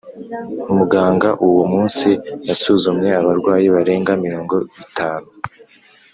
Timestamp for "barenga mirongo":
3.75-4.55